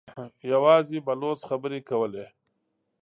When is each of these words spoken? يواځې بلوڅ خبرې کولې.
يواځې 0.51 0.97
بلوڅ 1.07 1.39
خبرې 1.49 1.79
کولې. 1.89 2.25